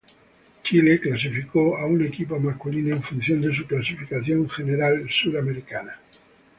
Chile 0.63 0.99
clasificó 0.99 1.77
a 1.77 1.85
un 1.85 2.03
equipo 2.03 2.39
masculino 2.39 2.95
en 2.95 3.03
función 3.03 3.39
de 3.41 3.53
su 3.53 3.67
clasificación 3.67 4.49
general 4.49 5.05
suramericana. 5.11 5.99